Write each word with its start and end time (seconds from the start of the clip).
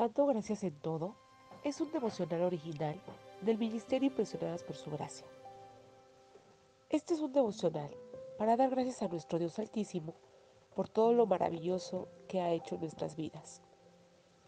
Dando 0.00 0.24
gracias 0.24 0.64
en 0.64 0.74
todo 0.80 1.14
es 1.62 1.78
un 1.78 1.92
devocional 1.92 2.40
original 2.44 2.98
del 3.42 3.58
Ministerio 3.58 4.08
Impresionadas 4.08 4.62
por 4.62 4.74
Su 4.74 4.90
Gracia. 4.90 5.26
Este 6.88 7.12
es 7.12 7.20
un 7.20 7.30
devocional 7.34 7.94
para 8.38 8.56
dar 8.56 8.70
gracias 8.70 9.02
a 9.02 9.08
nuestro 9.08 9.38
Dios 9.38 9.58
Altísimo 9.58 10.14
por 10.74 10.88
todo 10.88 11.12
lo 11.12 11.26
maravilloso 11.26 12.08
que 12.28 12.40
ha 12.40 12.50
hecho 12.50 12.76
en 12.76 12.80
nuestras 12.80 13.14
vidas. 13.14 13.60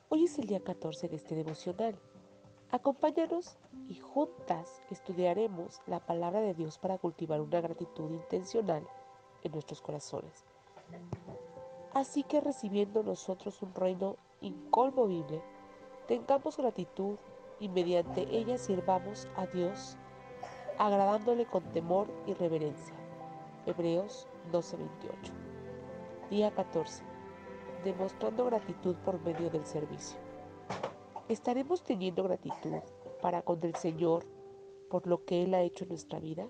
Hoy 0.09 0.25
es 0.25 0.39
el 0.39 0.47
día 0.47 0.61
14 0.61 1.11
de 1.11 1.17
este 1.17 1.35
devocional. 1.35 2.01
Acompáñanos 2.71 3.59
y 3.91 3.97
juntas 3.97 4.81
estudiaremos 4.91 5.83
la 5.87 6.01
palabra 6.01 6.41
de 6.41 6.55
Dios 6.55 6.79
para 6.79 6.97
cultivar 6.97 7.43
una 7.43 7.61
gratitud 7.61 8.11
intencional 8.11 8.89
en 9.43 9.53
nuestros 9.53 9.83
corazones. 9.83 10.47
Así 11.93 12.23
que 12.23 12.41
recibiendo 12.41 13.03
nosotros 13.03 13.61
un 13.61 13.75
reino 13.75 14.17
inconmovible, 14.43 15.43
tengamos 16.07 16.57
gratitud 16.57 17.17
y 17.59 17.69
mediante 17.69 18.27
ella 18.37 18.59
sirvamos 18.59 19.29
a 19.37 19.47
Dios, 19.47 19.97
agradándole 20.79 21.47
con 21.47 21.63
temor 21.73 22.09
y 22.27 22.35
reverencia. 22.35 22.95
Hebreos 23.67 24.29
12:28. 24.51 25.33
Día 26.31 26.51
14. 26.51 27.05
Demostrando 27.85 28.45
gratitud 28.47 28.97
por 29.05 29.21
medio 29.21 29.51
del 29.51 29.65
servicio. 29.65 30.19
¿Estaremos 31.29 31.85
teniendo 31.85 32.25
gratitud 32.25 32.81
para 33.21 33.43
con 33.43 33.63
el 33.63 33.77
Señor 33.77 34.25
por 34.91 35.07
lo 35.07 35.25
que 35.25 35.45
Él 35.45 35.55
ha 35.55 35.63
hecho 35.63 35.85
en 35.85 35.91
nuestra 35.91 36.19
vida? 36.19 36.49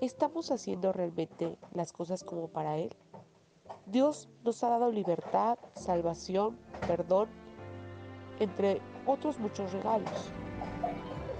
¿Estamos 0.00 0.50
haciendo 0.50 0.92
realmente 0.92 1.58
las 1.72 1.92
cosas 1.92 2.22
como 2.22 2.48
para 2.48 2.76
Él? 2.76 2.94
Dios 3.90 4.28
nos 4.44 4.62
ha 4.62 4.68
dado 4.68 4.92
libertad, 4.92 5.56
salvación, 5.72 6.58
perdón, 6.86 7.30
entre 8.38 8.82
otros 9.06 9.38
muchos 9.38 9.72
regalos. 9.72 10.30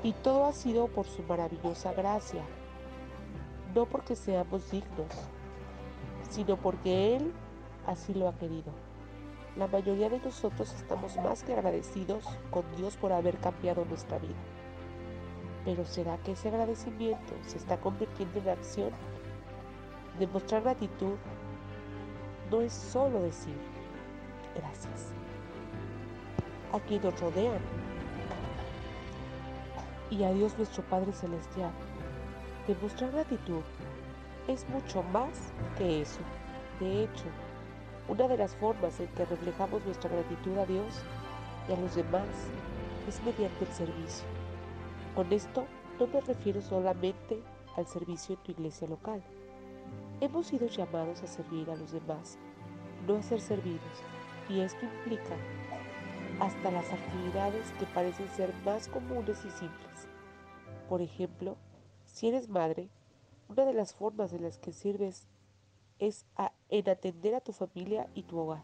Y 0.02 0.12
todo 0.12 0.46
ha 0.46 0.54
sido 0.54 0.88
por 0.88 1.04
su 1.04 1.22
maravillosa 1.24 1.92
gracia, 1.92 2.42
no 3.74 3.84
porque 3.84 4.16
seamos 4.16 4.70
dignos, 4.70 5.12
sino 6.30 6.56
porque 6.56 7.16
Él 7.16 7.34
así 7.86 8.14
lo 8.14 8.28
ha 8.28 8.38
querido. 8.38 8.72
La 9.58 9.66
mayoría 9.66 10.08
de 10.08 10.20
nosotros 10.20 10.72
estamos 10.72 11.16
más 11.16 11.42
que 11.42 11.52
agradecidos 11.52 12.24
con 12.50 12.64
Dios 12.76 12.96
por 12.96 13.12
haber 13.12 13.36
cambiado 13.36 13.84
nuestra 13.84 14.18
vida. 14.18 14.38
Pero 15.66 15.84
¿será 15.84 16.16
que 16.18 16.32
ese 16.32 16.48
agradecimiento 16.48 17.34
se 17.42 17.58
está 17.58 17.78
convirtiendo 17.78 18.38
en 18.38 18.48
acción? 18.48 18.90
Demostrar 20.18 20.62
gratitud 20.62 21.16
no 22.50 22.60
es 22.60 22.72
solo 22.72 23.22
decir 23.22 23.56
gracias 24.54 25.12
a 26.72 26.80
quienes 26.80 27.04
nos 27.04 27.20
rodean 27.20 27.60
y 30.10 30.24
a 30.24 30.32
Dios 30.32 30.56
nuestro 30.56 30.82
Padre 30.84 31.12
Celestial. 31.12 31.70
Demostrar 32.66 33.12
gratitud 33.12 33.62
es 34.46 34.68
mucho 34.70 35.02
más 35.04 35.52
que 35.76 36.02
eso. 36.02 36.20
De 36.80 37.04
hecho, 37.04 37.24
una 38.08 38.26
de 38.26 38.38
las 38.38 38.54
formas 38.56 38.98
en 39.00 39.08
que 39.08 39.26
reflejamos 39.26 39.84
nuestra 39.84 40.10
gratitud 40.10 40.56
a 40.58 40.66
Dios 40.66 41.02
y 41.68 41.72
a 41.72 41.76
los 41.76 41.94
demás 41.94 42.28
es 43.06 43.22
mediante 43.22 43.64
el 43.64 43.72
servicio. 43.72 44.24
Con 45.14 45.32
esto 45.32 45.66
no 45.98 46.06
me 46.06 46.20
refiero 46.20 46.62
solamente 46.62 47.42
al 47.76 47.86
servicio 47.86 48.34
en 48.34 48.42
tu 48.42 48.52
iglesia 48.52 48.88
local. 48.88 49.22
Hemos 50.20 50.48
sido 50.48 50.66
llamados 50.66 51.22
a 51.22 51.28
servir 51.28 51.70
a 51.70 51.76
los 51.76 51.92
demás, 51.92 52.38
no 53.06 53.16
a 53.16 53.22
ser 53.22 53.40
servidos, 53.40 54.02
y 54.48 54.60
esto 54.60 54.84
implica 54.84 55.36
hasta 56.40 56.72
las 56.72 56.92
actividades 56.92 57.70
que 57.78 57.86
parecen 57.86 58.28
ser 58.30 58.52
más 58.64 58.88
comunes 58.88 59.38
y 59.44 59.50
simples. 59.50 60.08
Por 60.88 61.02
ejemplo, 61.02 61.56
si 62.04 62.28
eres 62.28 62.48
madre, 62.48 62.88
una 63.48 63.64
de 63.64 63.74
las 63.74 63.94
formas 63.94 64.32
en 64.32 64.42
las 64.42 64.58
que 64.58 64.72
sirves 64.72 65.28
es 66.00 66.26
en 66.68 66.88
atender 66.88 67.36
a 67.36 67.40
tu 67.40 67.52
familia 67.52 68.08
y 68.14 68.24
tu 68.24 68.38
hogar. 68.38 68.62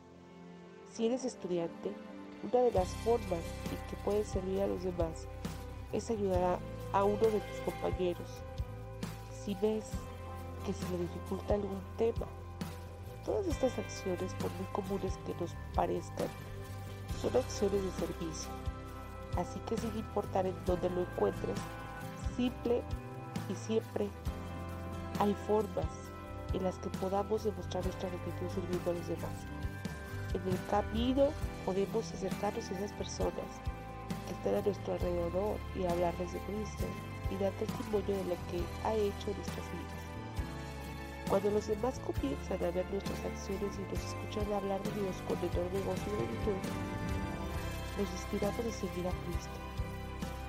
Si 0.93 1.07
eres 1.07 1.25
estudiante, 1.25 1.93
una 2.43 2.62
de 2.62 2.73
las 2.73 2.89
formas 2.89 3.31
en 3.71 3.89
que 3.89 3.97
puedes 4.05 4.27
servir 4.27 4.61
a 4.61 4.67
los 4.67 4.83
demás 4.83 5.28
es 5.93 6.11
ayudar 6.11 6.59
a, 6.93 6.99
a 6.99 7.05
uno 7.05 7.17
de 7.17 7.41
tus 7.41 7.61
compañeros. 7.65 8.28
Si 9.45 9.55
ves 9.55 9.93
que 10.65 10.73
se 10.73 10.89
le 10.91 10.99
dificulta 10.99 11.55
algún 11.55 11.81
tema, 11.97 12.27
todas 13.25 13.47
estas 13.47 13.79
acciones, 13.79 14.35
por 14.35 14.51
muy 14.53 14.67
comunes 14.73 15.19
que 15.27 15.35
nos 15.41 15.55
parezcan, 15.75 16.29
son 17.21 17.37
acciones 17.37 17.83
de 17.83 17.91
servicio. 17.93 18.51
Así 19.37 19.59
que 19.61 19.77
sin 19.77 19.97
importar 19.97 20.47
en 20.47 20.55
dónde 20.65 20.91
lo 20.91 21.03
encuentres, 21.03 21.57
simple 22.37 22.83
y 23.49 23.55
siempre 23.55 24.09
hay 25.21 25.35
formas 25.47 25.87
en 26.53 26.63
las 26.63 26.77
que 26.79 26.89
podamos 26.91 27.45
demostrar 27.45 27.85
nuestra 27.85 28.09
gratitud 28.09 28.49
sirviendo 28.55 28.91
a 28.91 28.95
los 28.95 29.09
demás. 29.09 29.47
En 30.35 30.49
el 30.49 30.59
camino 30.71 31.29
podemos 31.65 32.13
acercarnos 32.13 32.71
a 32.71 32.75
esas 32.75 32.93
personas 32.93 33.51
que 34.27 34.33
están 34.35 34.55
a 34.57 34.61
nuestro 34.63 34.95
alrededor 34.95 35.57
y 35.75 35.85
hablarles 35.85 36.33
de 36.33 36.41
Cristo 36.41 36.85
y 37.31 37.37
dar 37.37 37.53
testimonio 37.53 38.17
de 38.17 38.25
lo 38.25 38.35
que 38.51 38.63
ha 38.85 38.95
hecho 38.95 39.31
en 39.31 39.37
nuestras 39.37 39.67
vidas. 39.73 40.03
Cuando 41.29 41.51
los 41.51 41.67
demás 41.67 42.01
comienzan 42.05 42.62
a 42.65 42.71
ver 42.71 42.85
nuestras 42.91 43.19
acciones 43.25 43.73
y 43.79 43.83
nos 43.93 44.05
escuchan 44.05 44.53
hablar 44.53 44.83
de 44.83 45.01
Dios 45.01 45.17
con 45.27 45.39
enorme 45.39 45.81
gozo 45.87 46.05
y 46.07 46.17
gratitud, 46.21 46.61
nos 47.99 48.11
inspiramos 48.11 48.61
a 48.61 48.73
seguir 48.73 49.07
a 49.09 49.15
Cristo. 49.25 49.59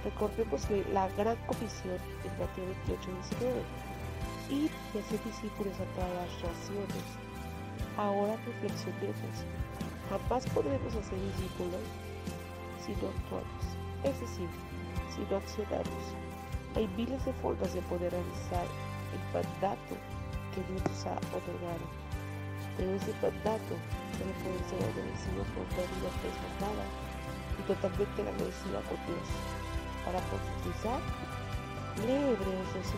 Recordemos 0.03 0.61
la 0.93 1.07
gran 1.17 1.37
comisión 1.47 1.97
en 2.23 2.31
Mateo 2.37 2.65
28, 2.87 3.09
19 3.39 3.85
ir 4.49 4.69
y 4.93 4.97
hacer 4.99 5.23
discípulos 5.23 5.73
a 5.79 5.87
todas 5.95 6.11
las 6.11 6.31
naciones. 6.43 7.05
Ahora 7.97 8.35
reflexionemos, 8.45 9.47
jamás 10.09 10.45
podremos 10.47 10.93
hacer 10.93 11.17
discípulos 11.17 11.81
si 12.85 12.91
no 13.01 13.09
actuamos, 13.09 13.63
es 14.03 14.19
decir, 14.19 14.49
si 15.15 15.21
no 15.31 15.37
accionamos. 15.37 16.03
Hay 16.75 16.87
miles 16.97 17.23
de 17.25 17.33
formas 17.33 17.73
de 17.73 17.81
poder 17.83 18.11
realizar 18.11 18.67
el 19.15 19.23
mandato 19.33 19.95
que 20.55 20.63
Dios 20.71 21.03
ha 21.03 21.19
otorgado, 21.35 21.83
pero 22.79 22.95
ese 22.95 23.11
mandato 23.19 23.75
debe 24.15 24.31
poder 24.39 24.61
ser 24.71 24.79
agradecido 24.87 25.43
por 25.51 25.67
una 25.67 25.83
vida 25.83 26.09
transformada 26.23 26.85
y 27.59 27.61
totalmente 27.67 28.19
agradecida 28.23 28.79
con 28.87 28.99
Dios. 29.03 29.27
Para 30.07 30.23
profundizar, 30.31 30.99
lee 32.07 32.39
Hebreos 32.39 32.71
12, 32.71 32.95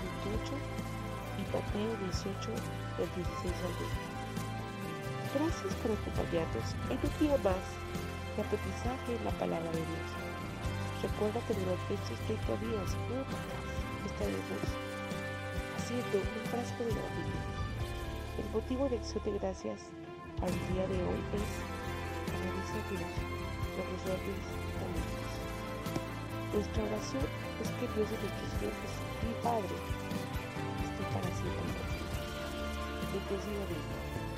y 1.38 1.44
Mateo 1.50 1.94
18, 1.97 2.45
del 3.01 3.09
16 3.18 3.57
al 3.66 3.74
20. 3.81 4.18
Gracias 5.34 5.74
por 5.81 5.89
acompañarnos 5.97 6.68
en 6.94 6.97
un 7.01 7.13
día 7.18 7.38
más 7.41 7.66
de 8.38 8.39
aprendizaje 8.45 9.09
en 9.18 9.24
la 9.25 9.34
palabra 9.41 9.72
de 9.74 9.81
Dios. 9.81 10.09
Recuerda 11.01 11.41
que 11.50 11.57
durante 11.57 11.89
estos 11.94 12.18
30 12.29 12.53
días 12.69 12.89
juntas 13.09 13.45
estaremos 14.06 14.97
haciendo 15.88 16.20
un 16.20 16.44
frasco 16.52 16.84
de 16.84 16.92
gratitud. 16.92 17.40
El 18.38 18.50
motivo 18.52 18.90
de 18.90 18.98
acción 18.98 19.24
de 19.24 19.40
gracias 19.40 19.80
al 20.44 20.52
día 20.68 20.84
de 20.84 21.00
hoy 21.00 21.22
es 21.31 21.48
agradecer 22.28 22.84
a 22.84 22.92
Dios 22.92 23.16
por 23.72 23.88
los 23.88 24.03
dones 24.03 24.44
talentos. 24.84 25.31
Nuestra 26.52 26.84
oración 26.84 27.24
es 27.64 27.70
que 27.80 27.88
Dios 27.96 28.12
de 28.12 28.18
nuestros 28.20 28.52
tiempos, 28.59 28.92
mi 29.24 29.34
Padre, 29.40 29.80
para 31.08 31.31
siempre. 31.40 31.80
Bendecido 33.08 33.64
día. 33.72 34.37